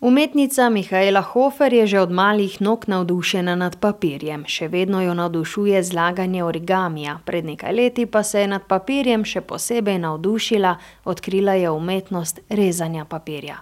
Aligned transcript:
Umetnica 0.00 0.68
Mihaela 0.70 1.20
Hofer 1.20 1.72
je 1.72 1.86
že 1.86 2.00
od 2.00 2.10
malih 2.10 2.60
nog 2.60 2.88
navdušena 2.88 3.54
nad 3.54 3.76
papirjem, 3.76 4.46
še 4.48 4.68
vedno 4.72 5.02
jo 5.04 5.12
navdušuje 5.14 5.82
zlaganje 5.82 6.40
origamija, 6.44 7.18
pred 7.24 7.44
nekaj 7.44 7.72
leti 7.72 8.06
pa 8.06 8.22
se 8.22 8.40
je 8.40 8.46
nad 8.48 8.64
papirjem 8.64 9.24
še 9.24 9.40
posebej 9.40 9.98
navdušila, 9.98 10.76
odkrila 11.04 11.52
je 11.60 11.70
umetnost 11.70 12.40
rezanja 12.48 13.04
papirja. 13.04 13.60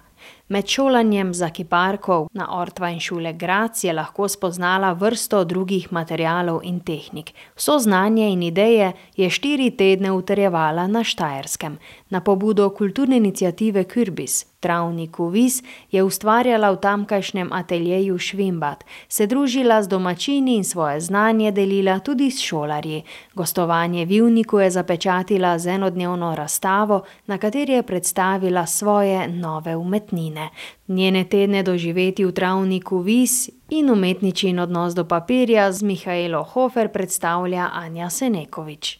Med 0.51 0.67
šolanjem 0.67 1.33
za 1.33 1.49
kiparko 1.49 2.27
na 2.33 2.47
Ortweinschule 2.51 3.33
Graz 3.33 3.83
je 3.83 3.93
lahko 3.93 4.27
spoznala 4.27 4.93
vrsto 4.93 5.43
drugih 5.43 5.93
materialov 5.93 6.61
in 6.63 6.79
tehnik. 6.79 7.31
Vso 7.55 7.79
znanje 7.79 8.31
in 8.33 8.43
ideje 8.43 8.91
je 9.15 9.29
štiri 9.29 9.71
tedne 9.71 10.11
utrjevala 10.11 10.87
na 10.87 11.03
Štajerskem. 11.03 11.77
Na 12.09 12.21
pobudo 12.21 12.69
kulturne 12.69 13.17
iniciative 13.17 13.83
Kürbis, 13.83 14.45
travniku 14.59 15.27
Vis, 15.27 15.63
je 15.91 16.03
ustvarjala 16.03 16.71
v 16.71 16.77
tamkajšnjem 16.81 17.53
ateljeju 17.53 18.17
Švimbat, 18.17 18.83
se 19.09 19.27
družila 19.27 19.83
z 19.83 19.87
domačini 19.87 20.55
in 20.55 20.63
svoje 20.63 21.01
znanje 21.01 21.51
delila 21.51 21.99
tudi 21.99 22.31
s 22.31 22.41
šolarji. 22.41 23.03
Gostovanje 23.33 24.05
v 24.05 24.11
Ivniku 24.11 24.59
je 24.59 24.71
zapečatila 24.71 25.59
z 25.59 25.67
enodnevno 25.67 26.35
razstavo, 26.35 27.03
na 27.27 27.37
kateri 27.37 27.73
je 27.73 27.83
predstavila 27.83 28.65
svoje 28.65 29.27
nove 29.27 29.75
umetnine. 29.75 30.38
Njene 30.87 31.23
tedne 31.29 31.63
doživetij 31.63 32.25
v 32.25 32.31
travniku 32.31 33.01
Vis 33.01 33.49
in 33.69 33.89
umetničin 33.89 34.59
odnos 34.59 34.93
do 34.93 35.05
papirja 35.05 35.71
z 35.71 35.83
Mihaelo 35.83 36.43
Hofer 36.43 36.89
predstavlja 36.89 37.69
Anja 37.73 38.09
Senekovič. 38.09 38.99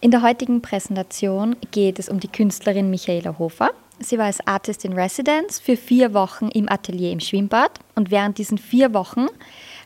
In 0.00 0.10
der 0.10 0.22
heutigen 0.22 0.60
Präsentation 0.60 1.56
geht 1.70 1.98
es 1.98 2.08
um 2.08 2.20
die 2.20 2.28
Künstlerin 2.28 2.90
Michaela 2.90 3.38
Hofer. 3.38 3.70
Sie 4.00 4.18
war 4.18 4.26
als 4.26 4.46
Artist 4.46 4.84
in 4.84 4.92
Residence 4.92 5.60
für 5.60 5.76
vier 5.76 6.12
Wochen 6.12 6.48
im 6.48 6.68
Atelier 6.68 7.10
im 7.12 7.20
Schwimmbad 7.20 7.78
und 7.94 8.10
während 8.10 8.38
diesen 8.38 8.58
vier 8.58 8.92
Wochen 8.92 9.26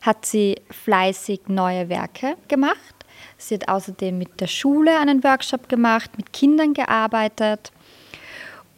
hat 0.00 0.27
sie 0.27 0.56
fleißig 0.70 1.42
neue 1.48 1.88
Werke 1.88 2.36
gemacht. 2.48 2.94
Sie 3.36 3.55
hat 3.55 3.68
außerdem 3.68 4.18
mit 4.18 4.40
der 4.40 4.46
Schule 4.46 4.98
einen 4.98 5.22
Workshop 5.22 5.68
gemacht, 5.68 6.10
mit 6.16 6.33
Kindern 6.33 6.74
gearbeitet 6.74 7.70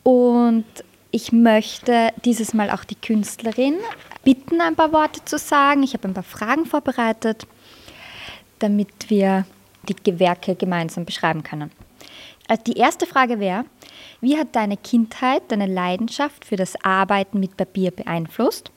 und 0.02 0.66
ich 1.10 1.32
möchte 1.32 2.12
dieses 2.24 2.54
Mal 2.54 2.70
auch 2.70 2.84
die 2.84 2.94
Künstlerin 2.94 3.74
bitten, 4.24 4.60
ein 4.60 4.76
paar 4.76 4.92
Worte 4.92 5.24
zu 5.24 5.38
sagen. 5.38 5.82
Ich 5.82 5.94
habe 5.94 6.08
ein 6.08 6.14
paar 6.14 6.22
Fragen 6.22 6.66
vorbereitet, 6.66 7.46
damit 8.58 8.88
wir 9.08 9.44
die 9.88 10.18
Werke 10.18 10.54
gemeinsam 10.54 11.04
beschreiben 11.04 11.42
können. 11.42 11.70
Also 12.46 12.62
die 12.64 12.76
erste 12.76 13.06
Frage 13.06 13.40
wäre, 13.40 13.64
wie 14.20 14.36
hat 14.36 14.54
deine 14.56 14.76
Kindheit 14.76 15.42
deine 15.48 15.66
Leidenschaft 15.66 16.44
für 16.44 16.56
das 16.56 16.74
Arbeiten 16.84 17.40
mit 17.40 17.56
Papier 17.56 17.90
beeinflusst? 17.90 18.70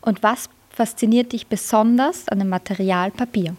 Und 0.00 0.22
was 0.22 0.48
fasziniert 0.70 1.32
dich 1.32 1.46
besonders 1.46 2.28
an 2.28 2.38
dem 2.38 2.48
Material 2.48 3.10
Papier? 3.10 3.56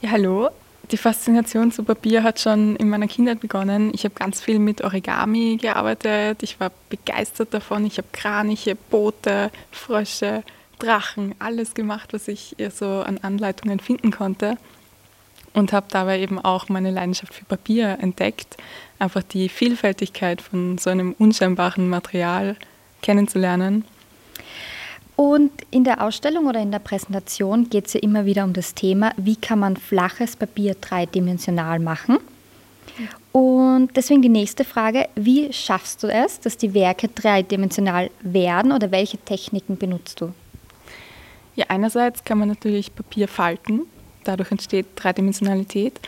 Ja, 0.00 0.10
hallo. 0.12 0.50
Die 0.90 0.96
Faszination 0.96 1.70
zu 1.70 1.82
Papier 1.84 2.22
hat 2.22 2.40
schon 2.40 2.74
in 2.76 2.88
meiner 2.88 3.08
Kindheit 3.08 3.40
begonnen. 3.40 3.90
Ich 3.92 4.04
habe 4.04 4.14
ganz 4.14 4.40
viel 4.40 4.58
mit 4.58 4.82
Origami 4.82 5.58
gearbeitet. 5.60 6.42
Ich 6.42 6.58
war 6.60 6.70
begeistert 6.88 7.52
davon. 7.52 7.84
Ich 7.84 7.98
habe 7.98 8.08
Kraniche, 8.12 8.74
Boote, 8.74 9.50
Frösche, 9.70 10.42
Drachen, 10.78 11.34
alles 11.40 11.74
gemacht, 11.74 12.14
was 12.14 12.26
ich 12.28 12.56
so 12.74 12.86
an 12.86 13.18
Anleitungen 13.18 13.80
finden 13.80 14.10
konnte 14.12 14.56
und 15.52 15.72
habe 15.72 15.86
dabei 15.90 16.20
eben 16.20 16.38
auch 16.38 16.68
meine 16.68 16.90
Leidenschaft 16.90 17.34
für 17.34 17.44
Papier 17.44 17.98
entdeckt, 18.00 18.56
einfach 18.98 19.22
die 19.22 19.48
Vielfältigkeit 19.48 20.40
von 20.40 20.78
so 20.78 20.88
einem 20.88 21.14
unscheinbaren 21.18 21.88
Material 21.88 22.56
kennenzulernen. 23.02 23.84
Und 25.18 25.50
in 25.72 25.82
der 25.82 26.00
Ausstellung 26.00 26.46
oder 26.46 26.60
in 26.60 26.70
der 26.70 26.78
Präsentation 26.78 27.68
geht 27.68 27.88
es 27.88 27.94
ja 27.94 28.00
immer 28.02 28.24
wieder 28.24 28.44
um 28.44 28.52
das 28.52 28.72
Thema, 28.74 29.10
wie 29.16 29.34
kann 29.34 29.58
man 29.58 29.76
flaches 29.76 30.36
Papier 30.36 30.76
dreidimensional 30.80 31.80
machen. 31.80 32.18
Und 33.32 33.96
deswegen 33.96 34.22
die 34.22 34.28
nächste 34.28 34.62
Frage, 34.62 35.08
wie 35.16 35.52
schaffst 35.52 36.04
du 36.04 36.06
es, 36.06 36.38
dass 36.38 36.56
die 36.56 36.72
Werke 36.72 37.08
dreidimensional 37.08 38.12
werden 38.20 38.70
oder 38.70 38.92
welche 38.92 39.18
Techniken 39.18 39.76
benutzt 39.76 40.20
du? 40.20 40.32
Ja, 41.56 41.64
einerseits 41.66 42.22
kann 42.22 42.38
man 42.38 42.46
natürlich 42.46 42.94
Papier 42.94 43.26
falten, 43.26 43.86
dadurch 44.22 44.52
entsteht 44.52 44.86
Dreidimensionalität. 44.94 45.98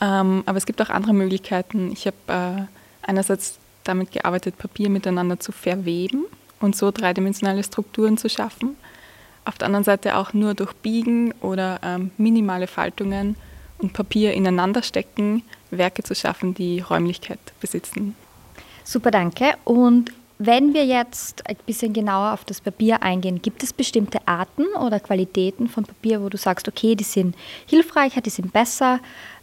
Ähm, 0.00 0.44
aber 0.46 0.58
es 0.58 0.66
gibt 0.66 0.80
auch 0.80 0.90
andere 0.90 1.14
Möglichkeiten. 1.14 1.90
Ich 1.90 2.06
habe 2.06 2.16
äh, 2.28 3.08
einerseits 3.08 3.58
damit 3.82 4.12
gearbeitet, 4.12 4.56
Papier 4.56 4.88
miteinander 4.88 5.40
zu 5.40 5.50
verweben 5.50 6.26
und 6.60 6.76
so 6.76 6.90
dreidimensionale 6.90 7.62
Strukturen 7.62 8.16
zu 8.16 8.28
schaffen. 8.28 8.76
Auf 9.44 9.58
der 9.58 9.66
anderen 9.66 9.84
Seite 9.84 10.16
auch 10.16 10.32
nur 10.32 10.54
durch 10.54 10.72
Biegen 10.74 11.32
oder 11.40 11.80
ähm, 11.82 12.10
minimale 12.16 12.66
Faltungen 12.66 13.36
und 13.78 13.92
Papier 13.92 14.32
ineinander 14.34 14.82
stecken, 14.82 15.42
Werke 15.70 16.02
zu 16.02 16.14
schaffen, 16.14 16.54
die 16.54 16.80
Räumlichkeit 16.80 17.38
besitzen. 17.60 18.16
Super, 18.84 19.10
danke. 19.10 19.54
Und 19.64 20.12
wenn 20.38 20.74
wir 20.74 20.84
jetzt 20.84 21.48
ein 21.48 21.56
bisschen 21.64 21.92
genauer 21.92 22.32
auf 22.32 22.44
das 22.44 22.60
Papier 22.60 23.02
eingehen, 23.02 23.40
gibt 23.40 23.62
es 23.62 23.72
bestimmte 23.72 24.18
Arten 24.26 24.66
oder 24.80 25.00
Qualitäten 25.00 25.68
von 25.68 25.84
Papier, 25.84 26.22
wo 26.22 26.28
du 26.28 26.36
sagst, 26.36 26.68
okay, 26.68 26.94
die 26.94 27.04
sind 27.04 27.34
hilfreicher, 27.66 28.20
die 28.20 28.30
sind 28.30 28.52
besser? 28.52 29.00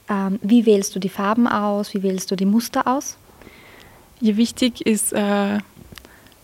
Ähm, 0.09 0.39
wie 0.41 0.65
wählst 0.65 0.95
du 0.95 0.99
die 0.99 1.09
Farben 1.09 1.47
aus? 1.47 1.93
Wie 1.93 2.03
wählst 2.03 2.29
du 2.29 2.35
die 2.35 2.45
Muster 2.45 2.87
aus? 2.87 3.17
Ja, 4.21 4.37
wichtig 4.37 4.85
ist 4.85 5.13
äh, 5.13 5.57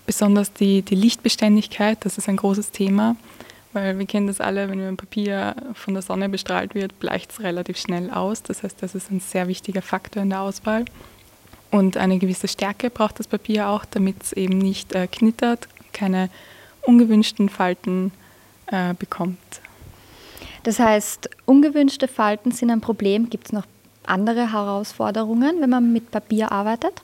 besonders 0.09 0.51
die, 0.53 0.81
die 0.81 0.95
Lichtbeständigkeit. 0.95 2.03
Das 2.03 2.17
ist 2.17 2.27
ein 2.27 2.37
großes 2.37 2.71
Thema, 2.71 3.15
weil 3.73 3.99
wir 3.99 4.07
kennen 4.07 4.25
das 4.25 4.41
alle, 4.41 4.67
wenn 4.67 4.81
ein 4.81 4.97
Papier 4.97 5.55
von 5.75 5.93
der 5.93 6.01
Sonne 6.01 6.29
bestrahlt 6.29 6.73
wird, 6.73 6.99
bleicht 6.99 7.29
es 7.29 7.41
relativ 7.41 7.77
schnell 7.77 8.09
aus. 8.09 8.41
Das 8.41 8.63
heißt, 8.63 8.81
das 8.81 8.95
ist 8.95 9.11
ein 9.11 9.19
sehr 9.19 9.47
wichtiger 9.47 9.83
Faktor 9.83 10.23
in 10.23 10.31
der 10.31 10.41
Auswahl. 10.41 10.85
Und 11.69 11.95
eine 11.95 12.17
gewisse 12.17 12.47
Stärke 12.47 12.89
braucht 12.89 13.19
das 13.19 13.27
Papier 13.27 13.69
auch, 13.69 13.85
damit 13.85 14.15
es 14.23 14.33
eben 14.33 14.57
nicht 14.57 14.95
äh, 14.95 15.05
knittert, 15.05 15.67
keine 15.93 16.31
ungewünschten 16.81 17.47
Falten 17.47 18.11
äh, 18.65 18.95
bekommt. 18.95 19.37
Das 20.63 20.79
heißt, 20.79 21.29
ungewünschte 21.45 22.07
Falten 22.07 22.51
sind 22.51 22.71
ein 22.71 22.81
Problem. 22.81 23.29
Gibt 23.29 23.45
es 23.45 23.51
noch 23.51 23.67
andere 24.07 24.53
Herausforderungen, 24.53 25.61
wenn 25.61 25.69
man 25.69 25.93
mit 25.93 26.09
Papier 26.09 26.51
arbeitet? 26.51 27.03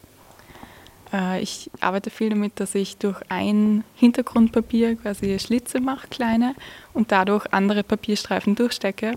Äh, 1.13 1.41
ich 1.41 1.69
arbeite 1.79 2.09
viel 2.09 2.29
damit, 2.29 2.59
dass 2.59 2.75
ich 2.75 2.97
durch 2.97 3.21
ein 3.29 3.83
Hintergrundpapier 3.95 4.95
quasi 4.95 5.38
Schlitze 5.39 5.79
mache, 5.79 6.07
kleine, 6.07 6.55
und 6.93 7.11
dadurch 7.11 7.45
andere 7.51 7.83
Papierstreifen 7.83 8.55
durchstecke 8.55 9.13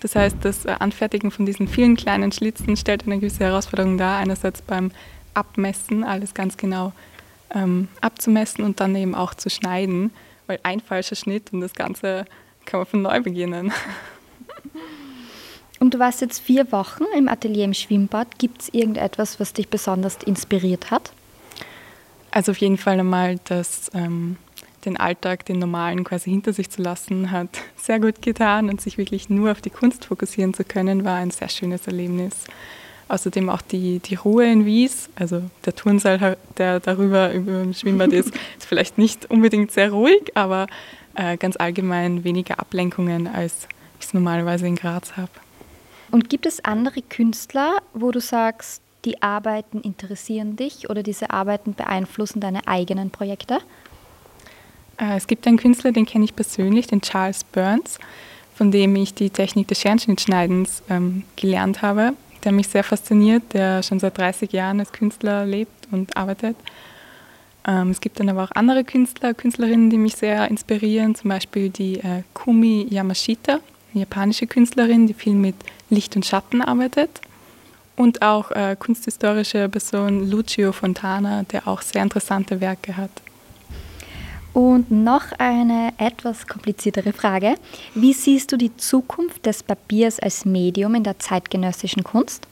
das 0.00 0.14
heißt, 0.14 0.36
das 0.42 0.64
äh, 0.64 0.76
Anfertigen 0.78 1.30
von 1.30 1.46
diesen 1.46 1.68
vielen 1.68 1.96
kleinen 1.96 2.32
Schlitzen 2.32 2.76
stellt 2.76 3.04
eine 3.04 3.18
gewisse 3.18 3.44
Herausforderung 3.44 3.98
dar. 3.98 4.18
Einerseits 4.18 4.62
beim 4.62 4.92
Abmessen, 5.34 6.04
alles 6.04 6.34
ganz 6.34 6.56
genau 6.56 6.92
ähm, 7.54 7.88
abzumessen 8.00 8.64
und 8.64 8.80
dann 8.80 8.94
eben 8.94 9.14
auch 9.14 9.34
zu 9.34 9.50
schneiden, 9.50 10.12
weil 10.46 10.60
ein 10.62 10.80
falscher 10.80 11.16
Schnitt 11.16 11.52
und 11.52 11.60
das 11.60 11.74
Ganze 11.74 12.26
kann 12.64 12.80
man 12.80 12.86
von 12.86 13.02
neu 13.02 13.20
beginnen. 13.20 13.72
Und 15.80 15.94
du 15.94 16.00
warst 16.00 16.20
jetzt 16.22 16.40
vier 16.40 16.72
Wochen 16.72 17.04
im 17.16 17.28
Atelier 17.28 17.64
im 17.64 17.72
Schwimmbad. 17.72 18.40
Gibt 18.40 18.62
es 18.62 18.68
irgendetwas, 18.70 19.38
was 19.38 19.52
dich 19.52 19.68
besonders 19.68 20.16
inspiriert 20.26 20.90
hat? 20.90 21.12
Also 22.38 22.52
auf 22.52 22.58
jeden 22.58 22.78
Fall 22.78 23.00
einmal 23.00 23.40
das 23.46 23.90
ähm, 23.94 24.36
den 24.84 24.96
Alltag, 24.96 25.44
den 25.46 25.58
normalen 25.58 26.04
quasi 26.04 26.30
hinter 26.30 26.52
sich 26.52 26.70
zu 26.70 26.80
lassen, 26.80 27.32
hat 27.32 27.48
sehr 27.76 27.98
gut 27.98 28.22
getan 28.22 28.68
und 28.70 28.80
sich 28.80 28.96
wirklich 28.96 29.28
nur 29.28 29.50
auf 29.50 29.60
die 29.60 29.70
Kunst 29.70 30.04
fokussieren 30.04 30.54
zu 30.54 30.62
können, 30.62 31.04
war 31.04 31.16
ein 31.16 31.32
sehr 31.32 31.48
schönes 31.48 31.88
Erlebnis. 31.88 32.44
Außerdem 33.08 33.50
auch 33.50 33.60
die, 33.60 33.98
die 33.98 34.14
Ruhe 34.14 34.46
in 34.52 34.64
Wies, 34.64 35.10
also 35.16 35.42
der 35.64 35.74
Turnsaal, 35.74 36.36
der 36.58 36.78
darüber 36.78 37.32
über 37.32 37.60
dem 37.64 37.74
Schwimmbad 37.74 38.12
ist, 38.12 38.28
ist 38.56 38.68
vielleicht 38.68 38.98
nicht 38.98 39.28
unbedingt 39.28 39.72
sehr 39.72 39.90
ruhig, 39.90 40.30
aber 40.36 40.68
äh, 41.16 41.36
ganz 41.38 41.56
allgemein 41.56 42.22
weniger 42.22 42.60
Ablenkungen, 42.60 43.26
als 43.26 43.66
ich 43.98 44.06
es 44.06 44.14
normalerweise 44.14 44.68
in 44.68 44.76
Graz 44.76 45.16
habe. 45.16 45.32
Und 46.12 46.30
gibt 46.30 46.46
es 46.46 46.64
andere 46.64 47.02
Künstler, 47.02 47.82
wo 47.94 48.12
du 48.12 48.20
sagst, 48.20 48.80
die 49.04 49.22
Arbeiten 49.22 49.80
interessieren 49.80 50.56
dich 50.56 50.90
oder 50.90 51.02
diese 51.02 51.30
Arbeiten 51.30 51.74
beeinflussen 51.74 52.40
deine 52.40 52.66
eigenen 52.66 53.10
Projekte? 53.10 53.58
Äh, 54.98 55.16
es 55.16 55.26
gibt 55.26 55.46
einen 55.46 55.56
Künstler, 55.56 55.92
den 55.92 56.06
kenne 56.06 56.24
ich 56.24 56.34
persönlich, 56.34 56.86
den 56.86 57.00
Charles 57.00 57.44
Burns, 57.44 57.98
von 58.54 58.70
dem 58.70 58.96
ich 58.96 59.14
die 59.14 59.30
Technik 59.30 59.68
des 59.68 59.80
Scherenschnittschneidens 59.80 60.82
ähm, 60.90 61.24
gelernt 61.36 61.82
habe, 61.82 62.14
der 62.44 62.52
mich 62.52 62.68
sehr 62.68 62.84
fasziniert, 62.84 63.42
der 63.52 63.82
schon 63.82 64.00
seit 64.00 64.18
30 64.18 64.52
Jahren 64.52 64.80
als 64.80 64.92
Künstler 64.92 65.46
lebt 65.46 65.88
und 65.92 66.16
arbeitet. 66.16 66.56
Ähm, 67.66 67.90
es 67.90 68.00
gibt 68.00 68.18
dann 68.18 68.28
aber 68.28 68.44
auch 68.44 68.50
andere 68.52 68.82
Künstler, 68.84 69.34
Künstlerinnen, 69.34 69.90
die 69.90 69.98
mich 69.98 70.16
sehr 70.16 70.48
inspirieren, 70.48 71.14
zum 71.14 71.30
Beispiel 71.30 71.70
die 71.70 72.00
äh, 72.00 72.22
Kumi 72.34 72.86
Yamashita, 72.90 73.60
eine 73.94 74.00
japanische 74.00 74.46
Künstlerin, 74.46 75.06
die 75.06 75.14
viel 75.14 75.34
mit 75.34 75.54
Licht 75.88 76.16
und 76.16 76.26
Schatten 76.26 76.62
arbeitet. 76.62 77.20
Und 77.98 78.22
auch 78.22 78.52
äh, 78.52 78.76
kunsthistorische 78.78 79.68
Person 79.68 80.30
Lucio 80.30 80.70
Fontana, 80.70 81.42
der 81.42 81.66
auch 81.66 81.82
sehr 81.82 82.00
interessante 82.00 82.60
Werke 82.60 82.96
hat. 82.96 83.10
Und 84.52 84.92
noch 84.92 85.32
eine 85.38 85.92
etwas 85.98 86.46
kompliziertere 86.46 87.12
Frage. 87.12 87.56
Wie 87.96 88.12
siehst 88.12 88.52
du 88.52 88.56
die 88.56 88.76
Zukunft 88.76 89.44
des 89.46 89.64
Papiers 89.64 90.20
als 90.20 90.44
Medium 90.44 90.94
in 90.94 91.02
der 91.02 91.18
zeitgenössischen 91.18 92.04
Kunst? 92.04 92.46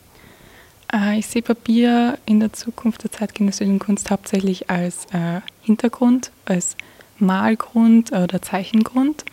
Äh, 0.92 1.20
ich 1.20 1.28
sehe 1.28 1.42
Papier 1.42 2.18
in 2.26 2.40
der 2.40 2.52
Zukunft 2.52 3.04
der 3.04 3.12
zeitgenössischen 3.12 3.78
Kunst 3.78 4.10
hauptsächlich 4.10 4.68
als 4.68 5.04
äh, 5.12 5.42
Hintergrund, 5.62 6.32
als 6.44 6.76
Malgrund 7.20 8.10
oder 8.10 8.42
Zeichengrund, 8.42 9.24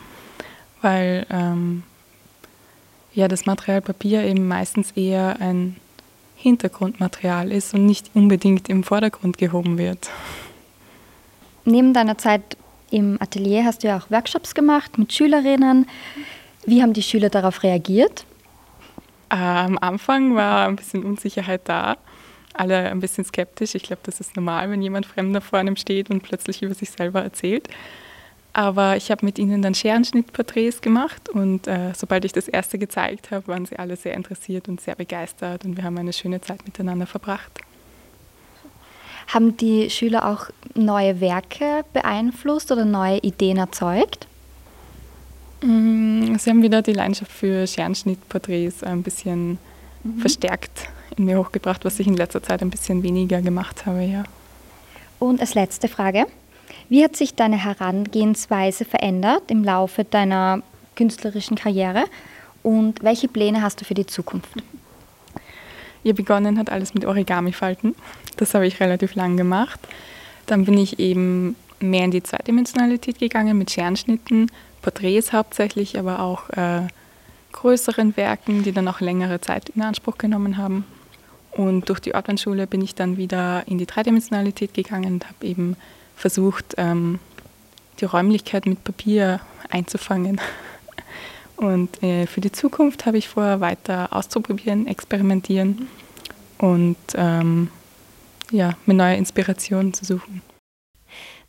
weil 0.84 1.26
ähm, 1.32 1.82
ja, 3.16 3.28
das 3.28 3.48
Material 3.48 3.82
Papier 3.82 4.24
eben 4.24 4.48
meistens 4.48 4.92
eher 4.92 5.38
ein 5.40 5.76
Hintergrundmaterial 6.44 7.52
ist 7.52 7.74
und 7.74 7.86
nicht 7.86 8.12
unbedingt 8.14 8.68
im 8.68 8.84
Vordergrund 8.84 9.38
gehoben 9.38 9.78
wird. 9.78 10.10
Neben 11.64 11.94
deiner 11.94 12.18
Zeit 12.18 12.58
im 12.92 13.18
Atelier 13.22 13.64
hast 13.64 13.84
du 13.84 13.88
ja 13.88 13.98
auch 13.98 14.12
Workshops 14.12 14.54
gemacht 14.54 14.98
mit 14.98 15.14
Schülerinnen. 15.14 15.88
Wie 16.66 16.82
haben 16.82 16.92
die 16.92 17.02
Schüler 17.02 17.30
darauf 17.30 17.64
reagiert? 17.64 18.26
Äh, 19.30 19.36
am 19.36 19.78
Anfang 19.78 20.36
war 20.36 20.68
ein 20.68 20.76
bisschen 20.76 21.04
Unsicherheit 21.06 21.62
da. 21.64 21.96
Alle 22.54 22.92
ein 22.92 23.00
bisschen 23.00 23.24
skeptisch. 23.24 23.74
Ich 23.74 23.84
glaube, 23.84 24.02
das 24.04 24.20
ist 24.20 24.36
normal, 24.36 24.70
wenn 24.70 24.82
jemand 24.82 25.06
Fremder 25.06 25.40
vor 25.40 25.60
einem 25.60 25.78
steht 25.78 26.10
und 26.10 26.24
plötzlich 26.24 26.62
über 26.62 26.76
sich 26.76 26.92
selber 26.92 27.24
erzählt. 27.24 27.70
Aber 28.54 28.96
ich 28.96 29.10
habe 29.10 29.26
mit 29.26 29.40
ihnen 29.40 29.64
dann 29.64 29.74
Scherenschnittporträts 29.74 30.82
gemacht 30.82 31.28
und 31.28 31.68
äh, 31.68 31.92
sobald 31.96 32.24
ich 32.24 32.34
das 32.34 32.48
erste 32.48 32.78
gezeigt 32.78 33.32
habe, 33.32 33.48
waren 33.48 33.66
sie 33.66 33.78
alle 33.78 33.96
sehr 33.96 34.14
interessiert 34.14 34.68
und 34.68 34.80
sehr 34.80 34.94
begeistert 34.94 35.66
und 35.66 35.76
wir 35.76 35.84
haben 35.84 35.98
eine 35.98 36.14
schöne 36.14 36.40
Zeit 36.40 36.64
miteinander 36.64 37.08
verbracht. 37.08 37.52
Haben 39.28 39.58
die 39.58 39.90
Schüler 39.90 40.30
auch 40.30 40.50
neue 40.76 41.20
Werke 41.20 41.84
beeinflusst 41.94 42.72
oder 42.72 42.86
neue 42.86 43.18
Ideen 43.20 43.58
erzeugt? 43.58 44.28
Mm, 45.64 46.36
sie 46.36 46.50
haben 46.52 46.62
wieder 46.62 46.84
die 46.84 46.94
Leidenschaft 46.94 47.32
für 47.32 47.66
Scherenschnittporträts 47.66 48.84
ein 48.84 49.02
bisschen 49.02 49.58
mhm. 50.04 50.20
verstärkt 50.20 50.90
in 51.18 51.26
mir 51.26 51.40
hochgebracht, 51.40 51.86
was 51.86 52.00
ich 52.00 52.06
in 52.06 52.18
letzter 52.18 52.44
Zeit 52.44 52.62
ein 52.62 52.70
bisschen 52.70 53.02
weniger 53.02 53.42
gemacht 53.42 53.88
habe, 53.88 54.04
ja. 54.04 54.24
Und 55.20 55.40
als 55.40 55.56
letzte 55.56 55.88
Frage, 55.88 56.26
wie 56.90 57.04
hat 57.04 57.16
sich 57.16 57.36
deine 57.36 57.58
Herangehensweise 57.58 58.86
verändert 58.86 59.44
im 59.50 59.64
Laufe 59.64 60.04
deiner 60.04 60.62
künstlerischen 60.96 61.58
Karriere 61.58 62.06
und 62.62 63.04
welche 63.04 63.28
Pläne 63.28 63.62
hast 63.62 63.82
du 63.82 63.86
für 63.86 63.94
die 63.94 64.06
Zukunft? 64.06 64.50
Ja, 66.04 66.14
begonnen 66.14 66.58
hat 66.58 66.70
alles 66.70 66.94
mit 66.94 67.06
Origami-Falten. 67.06 67.96
Das 68.38 68.54
habe 68.54 68.68
ich 68.68 68.80
relativ 68.80 69.16
lang 69.16 69.38
gemacht. 69.38 69.80
Dann 70.46 70.66
bin 70.66 70.78
ich 70.78 71.00
eben 71.00 71.56
mehr 71.80 72.06
in 72.06 72.12
die 72.12 72.24
Zweidimensionalität 72.24 73.20
gegangen 73.20 73.58
mit 73.58 73.72
Scherenschnitten, 73.72 74.52
Porträts 74.82 75.32
hauptsächlich, 75.32 75.98
aber 75.98 76.20
auch 76.20 76.50
äh, 76.50 76.88
größeren 77.54 78.18
Werken, 78.18 78.64
die 78.64 78.72
dann 78.72 78.88
auch 78.88 79.00
längere 79.00 79.40
Zeit 79.40 79.70
in 79.70 79.82
Anspruch 79.82 80.18
genommen 80.18 80.58
haben. 80.58 80.86
Und 81.52 81.88
durch 81.88 82.00
die 82.00 82.16
Ortlandschule 82.16 82.68
bin 82.68 82.82
ich 82.82 82.96
dann 82.96 83.18
wieder 83.18 83.64
in 83.68 83.78
die 83.78 83.86
Dreidimensionalität 83.86 84.74
gegangen 84.74 85.14
und 85.14 85.26
habe 85.28 85.46
eben 85.46 85.78
versucht, 86.16 86.74
ähm, 86.78 87.20
die 88.00 88.06
Räumlichkeit 88.06 88.66
mit 88.66 88.84
Papier 88.84 89.40
einzufangen. 89.70 90.40
Und 91.56 92.02
äh, 92.04 92.26
für 92.26 92.42
die 92.42 92.52
Zukunft 92.52 93.06
habe 93.06 93.18
ich 93.18 93.28
vor, 93.28 93.60
weiter 93.60 94.08
auszuprobieren, 94.12 94.88
experimentieren 94.88 95.88
und 96.58 96.98
ähm, 97.16 97.70
ja, 98.52 98.76
mir 98.86 98.94
neue 98.94 99.16
Inspirationen 99.16 99.94
zu 99.94 100.06
suchen. 100.06 100.42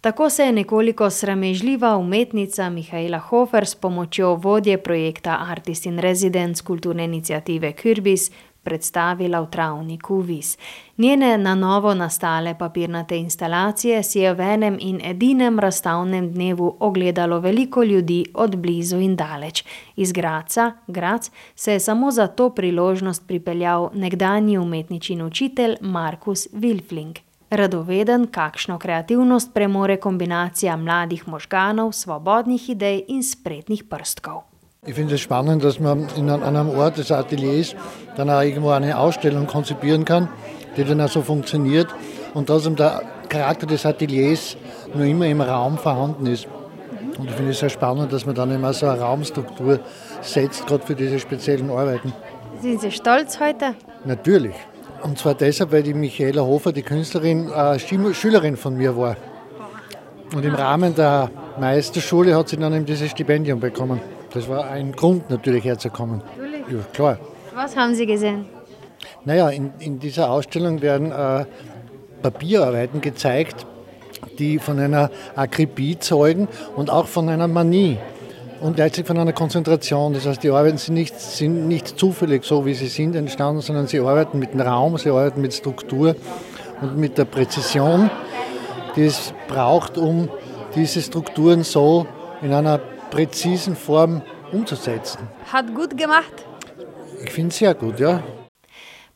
Tako 0.05 0.31
se 0.31 0.45
je 0.45 0.53
nekoliko 0.53 1.11
sramežljiva 1.11 1.97
umetnica 1.97 2.69
Mihajla 2.71 3.19
Hofer 3.19 3.67
s 3.67 3.75
pomočjo 3.75 4.35
vodje 4.35 4.79
projekta 4.79 5.39
Artist 5.49 5.87
in 5.87 5.99
Residence 5.99 6.65
kulturne 6.65 7.05
inicijative 7.05 7.73
Kyrbis 7.73 8.31
predstavila 8.65 9.41
v 9.41 9.51
travniku 9.51 10.19
Vis. 10.19 10.59
Njene 10.99 11.39
na 11.39 11.55
novo 11.55 11.95
nastale 11.95 12.55
papirnate 12.59 13.19
instalacije 13.19 14.03
si 14.03 14.19
je 14.19 14.35
v 14.35 14.41
enem 14.41 14.77
in 14.81 15.01
edinem 15.05 15.59
razstavnem 15.59 16.33
dnevu 16.33 16.77
ogledalo 16.81 17.41
veliko 17.41 17.83
ljudi 17.83 18.25
od 18.35 18.57
blizu 18.57 18.99
in 19.01 19.17
daleč. 19.17 19.65
Iz 19.97 20.13
Graca, 20.13 20.73
Grac, 20.87 21.31
se 21.55 21.73
je 21.73 21.81
samo 21.81 22.11
za 22.11 22.27
to 22.27 22.51
priložnost 22.51 23.27
pripeljal 23.27 23.91
nekdanji 23.95 24.59
umetničin 24.59 25.23
učitelj 25.23 25.77
Markus 25.81 26.49
Wilfling. 26.53 27.19
Radoveden, 27.51 28.27
kakšno 28.27 28.79
kreativnost 28.79 29.55
premore 29.55 29.97
kombinacija 29.97 30.77
mladih 30.77 31.29
možganov, 31.29 31.93
svobodnih 31.93 32.71
idej 32.71 33.05
in 33.09 33.23
spretnih 33.23 33.85
prstkov. 33.85 34.54
Ich 34.87 34.95
finde 34.95 35.15
es 35.15 35.23
spannend, 35.23 35.65
dass 35.65 35.81
man 35.81 36.09
in 36.15 36.29
einem 36.29 36.69
Ort 36.69 36.99
des 36.99 37.11
Ateliers 37.11 37.75
dann 38.17 38.29
auch 38.29 38.43
irgendwo 38.43 38.69
eine 38.69 38.99
Ausstellung 38.99 39.47
konzipieren 39.47 40.05
kann, 40.05 40.29
die 40.77 40.85
dann 40.85 41.01
auch 41.01 41.09
so 41.09 41.23
funktioniert 41.23 41.87
und 42.35 42.47
trotzdem 42.49 42.77
der 42.77 43.03
Charakter 43.31 43.67
des 43.67 43.87
Ateliers 43.87 44.59
nur 44.95 45.07
immer 45.07 45.27
im 45.27 45.41
Raum 45.41 45.79
vorhanden 45.79 46.27
ist. 46.27 46.47
Und 47.19 47.31
ich 47.31 47.35
finde 47.35 47.53
es 47.53 47.61
sehr 47.61 47.71
spannend, 47.71 48.13
dass 48.13 48.27
man 48.27 48.35
dann 48.35 48.51
immer 48.51 48.75
so 48.75 48.87
eine 48.87 49.01
Raumstruktur 49.01 49.81
setzt, 50.21 50.67
gerade 50.67 50.85
für 50.85 50.95
diese 50.95 51.19
speziellen 51.19 51.71
Arbeiten. 51.71 52.13
Sind 52.61 52.83
Sie 52.83 52.91
stolz 52.91 53.41
heute? 53.41 53.75
Natürlich. 54.05 54.55
Und 55.03 55.19
zwar 55.19 55.35
deshalb, 55.35 55.73
weil 55.73 55.83
die 55.83 55.95
Michaela 55.95 56.43
Hofer, 56.43 56.73
die 56.73 56.83
Künstlerin, 56.83 57.51
äh, 57.51 57.79
Schülerin 57.79 58.57
von 58.57 58.77
mir 58.77 58.97
war. 58.97 59.17
Und 60.35 60.45
im 60.45 60.55
Rahmen 60.55 60.95
der 60.95 61.31
Meisterschule 61.59 62.37
hat 62.37 62.49
sie 62.49 62.57
dann 62.57 62.75
eben 62.75 62.85
dieses 62.85 63.11
Stipendium 63.11 63.61
bekommen. 63.61 64.01
Das 64.35 64.49
war 64.49 64.69
ein 64.69 64.93
Grund 64.93 65.31
natürlich 65.31 65.65
herzukommen. 65.65 66.21
Natürlich? 66.37 66.63
Ja, 66.69 66.79
klar. 66.93 67.19
Was 67.55 67.77
haben 67.77 67.95
Sie 67.95 68.05
gesehen? 68.05 68.47
Naja, 69.25 69.49
in, 69.51 69.73
in 69.79 70.01
dieser 70.01 70.29
Ausstellung 70.29 70.83
werden 70.83 71.13
äh, 71.13 71.45
Papierarbeiten 72.21 73.01
gezeigt, 73.01 73.65
die 74.39 74.59
von 74.59 74.81
einer 74.81 75.11
Akribie 75.37 75.99
zeugen 75.99 76.49
und 76.75 76.91
auch 76.91 77.07
von 77.07 77.29
einer 77.29 77.47
Manie 77.47 77.99
und 78.61 78.79
letztlich 78.79 79.07
von 79.07 79.19
einer 79.19 79.33
Konzentration. 79.33 80.15
Das 80.15 80.27
heißt, 80.27 80.43
die 80.43 80.51
Arbeiten 80.51 80.79
sind 80.79 80.95
nicht, 80.95 81.19
sind 81.21 81.69
nicht 81.69 81.99
zufällig 81.99 82.45
so, 82.45 82.67
wie 82.67 82.75
sie 82.75 82.89
sind, 82.89 83.15
entstanden, 83.15 83.61
sondern 83.61 83.87
sie 83.87 84.01
arbeiten 84.01 84.41
mit 84.41 84.53
dem 84.53 84.61
Raum, 84.63 84.99
sie 84.99 85.11
arbeiten 85.11 85.41
mit 85.43 85.55
Struktur 85.55 86.17
und 86.81 86.97
mit 86.97 87.19
der 87.19 87.25
Präzision, 87.25 88.11
die 88.97 89.05
es 89.05 89.33
braucht, 89.47 89.97
um 89.97 90.29
diese 90.75 91.03
Strukturen 91.03 91.63
so 91.63 92.07
in 92.43 92.53
einer 92.53 92.81
präzisen 93.15 93.77
Form 93.77 94.23
umzusetzen. 94.53 95.21
Hat 95.53 95.73
gut 95.75 95.97
gemacht? 95.97 96.35
Ich 97.25 97.31
finde 97.31 97.51
es 97.51 97.59
sehr 97.59 97.75
gut, 97.75 98.01
ja. 98.01 98.23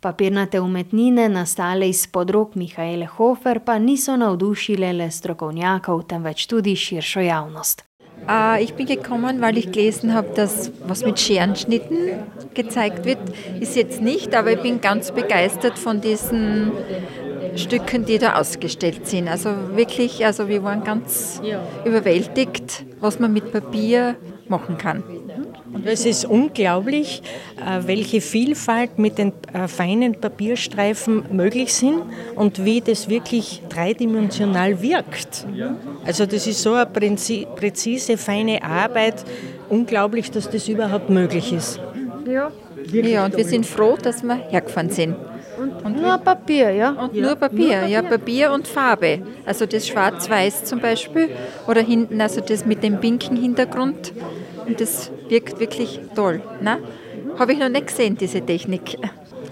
Papirnate 0.01 0.63
umetnine, 0.63 1.29
nastale 1.29 1.89
izpod 1.89 2.31
rok 2.31 2.55
Mihajle 2.55 3.09
Hofer, 3.19 3.59
pa 3.59 3.79
niso 3.79 4.15
navdušile 4.17 4.93
le 4.95 5.11
strokovnjakov, 5.11 6.05
temveč 6.07 6.47
tudi 6.47 6.77
širšo 6.79 7.27
javnost. 7.27 7.83
Uh, 8.29 8.63
ich 8.63 8.75
bin 8.75 8.87
gekommen, 8.87 9.41
weil 9.41 9.59
ich 9.59 9.73
gelesen 9.73 10.13
habe, 10.15 10.29
dass 10.35 10.71
was 10.87 11.05
mit 11.05 11.19
Scherenschnitten 11.19 11.99
gezeigt 12.55 13.05
wird, 13.05 13.19
ist 13.61 13.75
jetzt 13.75 14.01
nicht, 14.01 14.35
aber 14.35 14.53
ich 14.53 14.63
bin 14.63 14.81
ganz 14.81 15.13
begeistert 15.13 15.79
von 15.79 16.01
diesen 16.01 16.73
Stücken, 17.57 18.05
die 18.05 18.19
da 18.19 18.35
ausgestellt 18.35 19.07
sind. 19.07 19.29
Also 19.29 19.51
wirklich, 19.75 20.25
also 20.25 20.49
wir 20.49 20.63
waren 20.63 20.85
ganz 20.85 21.41
ja. 21.43 21.61
überwältigt, 21.85 22.85
was 23.01 23.19
man 23.19 23.33
mit 23.33 23.53
Papier 23.53 24.17
machen 24.49 24.79
kann. 24.79 25.03
Es 25.85 26.07
ist 26.07 26.25
unglaublich, 26.25 27.23
äh, 27.57 27.87
welche 27.87 28.21
Vielfalt 28.21 28.99
mit 28.99 29.19
den 29.19 29.33
äh, 29.53 29.69
feinen 29.69 30.15
Papierstreifen 30.15 31.25
möglich 31.31 31.75
sind 31.75 32.03
und 32.35 32.65
wie 32.65 32.81
das 32.81 33.09
wirklich 33.09 33.63
dreidimensional 33.69 34.81
wirkt. 34.83 35.47
Also 36.05 36.27
das 36.27 36.47
ist 36.47 36.63
so 36.63 36.73
eine 36.73 36.87
präzise, 36.87 38.17
feine 38.17 38.63
Arbeit. 38.63 39.25
Unglaublich, 39.69 40.31
dass 40.31 40.49
das 40.51 40.69
überhaupt 40.69 41.11
möglich 41.11 41.53
ist. 41.53 41.79
Ja, 42.27 42.51
ja 42.93 43.25
und 43.25 43.37
wir 43.37 43.45
sind 43.45 43.67
froh, 43.67 43.97
dass 44.01 44.23
wir 44.23 44.37
hergefahren 44.37 44.91
sind. 44.91 45.15
Und, 45.59 45.85
und 45.85 46.01
nur 46.01 46.19
Papier, 46.19 46.71
ja? 46.71 46.91
Und 46.91 47.15
ja. 47.15 47.23
nur 47.27 47.37
Papier, 47.37 47.87
ja, 47.87 48.03
Papier 48.03 48.53
und 48.53 48.69
Farbe. 48.69 49.21
Also 49.45 49.67
das 49.67 49.89
Schwarz-Weiß 49.89 50.65
zum 50.65 50.81
Beispiel 50.81 51.31
oder 51.67 51.81
hinten, 51.81 52.21
also 52.21 52.41
das 52.41 52.65
mit 52.65 52.83
dem 52.83 53.01
pinken 53.01 53.37
Hintergrund. 53.37 54.13
Und 54.67 54.81
das 54.81 55.11
wirkt 55.29 55.59
wirklich 55.59 56.01
toll. 56.15 56.43
Ne? 56.61 56.79
Habe 57.39 57.53
ich 57.53 57.59
noch 57.59 57.69
nicht 57.69 57.89
gesehen, 57.89 58.17
diese 58.17 58.41
Technik. 58.41 58.99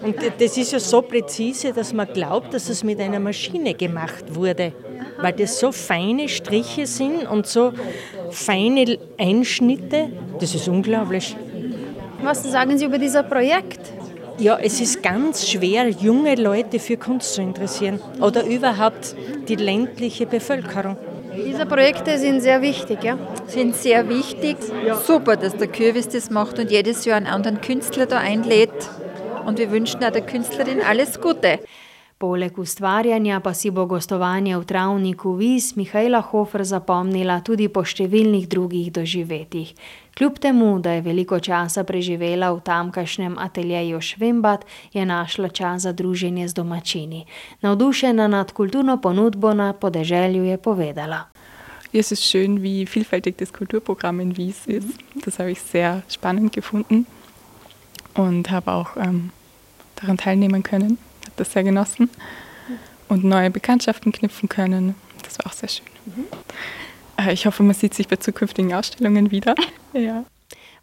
Und 0.03 0.17
das 0.39 0.57
ist 0.57 0.73
ja 0.73 0.79
so 0.79 1.03
präzise, 1.03 1.73
dass 1.73 1.93
man 1.93 2.07
glaubt, 2.13 2.55
dass 2.55 2.69
es 2.69 2.85
mit 2.85 3.01
einer 3.01 3.19
Maschine 3.19 3.75
gemacht 3.75 4.35
wurde. 4.35 4.73
Weil 5.21 5.33
das 5.33 5.59
so 5.59 5.73
feine 5.73 6.29
Striche 6.29 6.87
sind 6.87 7.27
und 7.27 7.47
so 7.47 7.73
feine 8.31 8.99
Einschnitte. 9.19 10.11
Das 10.39 10.55
ist 10.55 10.69
unglaublich. 10.69 11.35
Was 12.23 12.43
sagen 12.45 12.77
Sie 12.79 12.85
über 12.85 12.99
dieses 12.99 13.23
Projekt? 13.23 13.81
Ja, 14.39 14.59
es 14.59 14.81
ist 14.83 15.03
ganz 15.03 15.49
schwer, 15.49 15.89
junge 15.89 16.35
Leute 16.35 16.79
für 16.79 16.99
Kunst 16.99 17.35
zu 17.35 17.41
interessieren 17.41 18.01
oder 18.21 18.45
überhaupt 18.45 19.17
die 19.49 19.57
ländliche 19.57 20.27
Bevölkerung. 20.27 20.99
Diese 21.35 21.65
Projekte 21.65 22.19
sind 22.19 22.43
sehr 22.43 22.61
wichtig, 22.61 23.03
ja? 23.03 23.19
Sind 23.47 23.75
sehr 23.77 24.09
wichtig. 24.09 24.57
Super, 25.07 25.37
dass 25.37 25.57
der 25.57 25.69
Kürbis 25.69 26.09
das 26.09 26.31
macht 26.31 26.59
und 26.59 26.71
jedes 26.71 27.07
Jahr 27.07 27.17
einen 27.17 27.27
anderen 27.27 27.63
Künstler 27.63 28.05
da 28.05 28.19
einlädt. 28.19 28.91
Und 29.47 29.59
wir 29.59 29.71
wünschen 29.71 30.05
auch 30.05 30.11
der 30.11 30.23
Künstlerin 30.23 30.81
alles 30.83 31.21
Gute. 31.21 31.59
Poleg 32.19 32.57
ustvarjanja 32.57 33.43
pa 33.45 33.53
si 33.53 33.69
bo 33.71 33.85
gostovanje 33.85 34.57
v 34.57 34.65
travniku 34.65 35.35
Vis 35.37 35.75
Mihajla 35.77 36.23
Hofer 36.33 36.65
zapomnila 36.65 37.43
tudi 37.45 37.69
po 37.69 37.83
številnih 37.85 38.47
drugih 38.49 38.89
doživetjih. 38.89 39.75
Kljub 40.17 40.39
temu, 40.39 40.79
da 40.79 40.91
je 40.91 41.01
veliko 41.05 41.37
časa 41.41 41.83
preživela 41.85 42.49
v 42.53 42.61
tamkajšnjem 42.65 43.35
ateljeju 43.39 44.01
Švembat, 44.01 44.65
je 44.93 45.05
našla 45.05 45.49
čas 45.49 45.83
za 45.83 45.93
druženje 45.93 46.49
z 46.49 46.55
domačini. 46.55 47.27
Navdušena 47.61 48.29
nad 48.29 48.53
kulturno 48.53 48.97
ponudbo 49.01 49.55
na 49.55 49.73
podeželju 49.73 50.45
je 50.45 50.57
povedala. 50.57 51.29
Es 51.93 52.13
ist 52.13 52.25
schön, 52.25 52.63
wie 52.63 52.87
vielfältig 52.87 53.37
das 53.37 53.53
Kulturprogramm 53.53 54.21
in 54.21 54.37
Wies 54.37 54.67
ist. 54.67 54.99
Das 55.25 55.39
habe 55.39 55.51
ich 55.51 55.61
sehr 55.61 56.03
spannend 56.09 56.53
gefunden 56.53 57.07
und 58.15 58.51
habe 58.51 58.73
auch 58.73 58.97
ähm, 58.97 59.31
daran 59.97 60.17
teilnehmen 60.17 60.63
können. 60.63 60.99
habe 61.25 61.37
das 61.37 61.53
sehr 61.53 61.65
genossen 61.65 62.09
und 63.09 63.25
neue 63.25 63.51
Bekanntschaften 63.51 64.13
knüpfen 64.13 64.49
können. 64.49 64.95
Das 65.23 65.39
war 65.39 65.47
auch 65.47 65.57
sehr 65.57 65.69
schön. 65.69 65.87
Mhm. 66.07 66.25
Ich 67.33 67.47
hoffe, 67.47 67.63
man 67.63 67.75
sieht 67.75 67.95
sich 67.95 68.09
bei 68.09 68.17
zukünftigen 68.17 68.73
Ausstellungen 68.73 69.31
wieder. 69.31 69.55
Ja. 69.93 70.25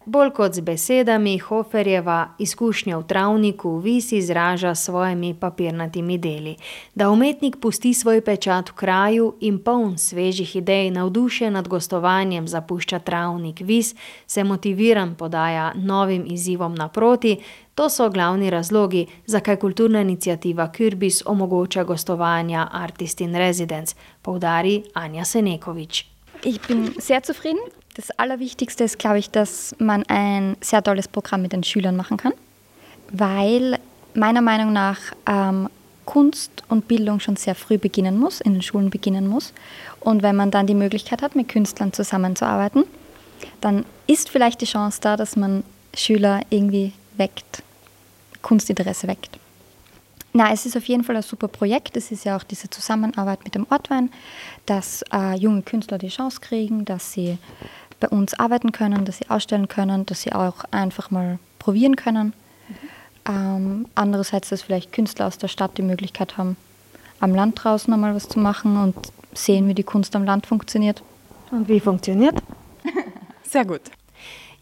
Bolj 0.06 0.34
kot 0.36 0.54
z 0.54 0.62
besedami, 0.62 1.38
Hoferjeva 1.40 2.34
izkušnja 2.40 2.98
v 2.98 3.06
travniku 3.08 3.78
vis 3.80 4.12
izraža 4.12 4.76
s 4.76 4.86
svojimi 4.86 5.34
papirnatimi 5.40 6.18
deli. 6.18 6.56
Da 6.96 7.10
umetnik 7.10 7.56
pusti 7.62 7.94
svoj 7.94 8.22
pečat 8.22 8.70
v 8.70 8.74
kraju 8.74 9.34
in 9.40 9.60
poln 9.64 9.98
svežih 9.98 10.56
idej, 10.56 10.92
navdušen 10.92 11.54
nad 11.54 11.68
gostovanjem 11.68 12.48
zapušča 12.48 13.00
travnik 13.00 13.62
vis, 13.62 13.96
se 14.28 14.44
motiviran 14.44 15.16
podaja 15.16 15.72
novim 15.76 16.26
izzivom 16.28 16.76
naproti, 16.76 17.38
to 17.76 17.90
so 17.90 18.10
glavni 18.10 18.50
razlogi, 18.50 19.08
zakaj 19.26 19.56
kulturna 19.56 20.02
inicijativa 20.02 20.72
Kürbis 20.78 21.24
omogoča 21.26 21.84
gostovanja 21.84 22.68
Artist 22.72 23.22
in 23.22 23.36
Residence, 23.36 23.96
poudari 24.22 24.84
Anja 24.94 25.26
Senekovič. 25.26 26.13
Ich 26.44 26.60
bin 26.62 26.94
sehr 27.00 27.24
zufrieden. 27.24 27.60
Das 27.96 28.12
Allerwichtigste 28.12 28.84
ist, 28.84 29.00
glaube 29.00 29.20
ich, 29.20 29.30
dass 29.30 29.76
man 29.80 30.04
ein 30.08 30.58
sehr 30.62 30.84
tolles 30.84 31.08
Programm 31.08 31.42
mit 31.42 31.54
den 31.54 31.64
Schülern 31.64 31.96
machen 31.96 32.18
kann, 32.18 32.34
weil 33.12 33.80
meiner 34.14 34.42
Meinung 34.42 34.74
nach 34.74 35.00
ähm, 35.26 35.70
Kunst 36.06 36.52
und 36.68 36.88
Bildung 36.88 37.20
schon 37.20 37.38
sehr 37.38 37.56
früh 37.56 37.78
beginnen 37.78 38.18
muss, 38.18 38.42
in 38.42 38.54
den 38.54 38.62
Schulen 38.62 38.90
beginnen 38.90 39.28
muss. 39.28 39.54
Und 40.00 40.22
wenn 40.22 40.36
man 40.36 40.52
dann 40.52 40.68
die 40.68 40.76
Möglichkeit 40.76 41.22
hat, 41.22 41.36
mit 41.36 41.48
Künstlern 41.48 41.94
zusammenzuarbeiten, 41.94 42.84
dann 43.62 43.86
ist 44.08 44.30
vielleicht 44.30 44.62
die 44.62 44.66
Chance 44.66 45.00
da, 45.02 45.16
dass 45.16 45.36
man 45.36 45.64
Schüler 45.96 46.42
irgendwie 46.50 46.94
weckt, 47.16 47.64
Kunstinteresse 48.42 49.08
weckt. 49.08 49.40
Na, 50.36 50.52
es 50.52 50.66
ist 50.66 50.76
auf 50.76 50.86
jeden 50.86 51.04
Fall 51.04 51.16
ein 51.16 51.22
super 51.22 51.48
Projekt. 51.48 51.96
Es 51.96 52.12
ist 52.12 52.26
ja 52.26 52.36
auch 52.36 52.44
diese 52.44 52.70
Zusammenarbeit 52.70 53.44
mit 53.44 53.54
dem 53.54 53.68
Ortwein, 53.70 54.10
dass 54.66 55.04
äh, 55.14 55.36
junge 55.36 55.62
Künstler 55.62 56.00
die 56.00 56.10
Chance 56.10 56.40
kriegen, 56.42 56.86
dass 56.86 57.14
sie 57.14 57.38
bei 58.00 58.10
uns 58.10 58.34
arbeiten 58.34 58.72
können, 58.72 59.06
dass 59.06 59.20
sie 59.20 59.30
ausstellen 59.30 59.68
können, 59.68 60.08
dass 60.08 60.24
sie 60.24 60.34
auch 60.34 60.66
einfach 60.72 61.12
mal 61.12 61.38
probieren 61.60 61.96
können. 61.96 62.34
Mhm. 62.68 62.76
Ähm, 63.30 63.88
andererseits, 63.94 64.50
dass 64.50 64.64
vielleicht 64.64 64.92
Künstler 64.92 65.28
aus 65.28 65.38
der 65.38 65.48
Stadt 65.48 65.78
die 65.78 65.84
Möglichkeit 65.84 66.38
haben, 66.38 66.58
am 67.20 67.36
Land 67.36 67.64
draußen 67.64 67.94
einmal 67.94 68.16
was 68.16 68.28
zu 68.28 68.40
machen 68.40 68.76
und 68.76 68.96
sehen, 69.34 69.68
wie 69.68 69.76
die 69.76 69.84
Kunst 69.84 70.16
am 70.16 70.26
Land 70.26 70.48
funktioniert. 70.48 71.04
Und 71.52 71.70
wie 71.70 71.80
funktioniert? 71.80 72.42
Sehr 73.44 73.66
gut. 73.66 73.82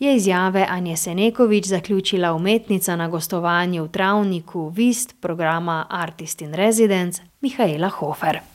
Je 0.02 0.16
izjave 0.16 0.66
Anje 0.70 0.98
Senekovič 0.98 1.68
zaključila 1.68 2.34
umetnica 2.34 2.96
na 2.96 3.08
gostovanju 3.08 3.84
v 3.84 3.90
travniku 3.90 4.70
Vist 4.70 5.16
programa 5.20 5.86
Artist 5.90 6.42
in 6.42 6.54
Residence 6.54 7.22
Mihaela 7.42 7.90
Hofer. 7.90 8.51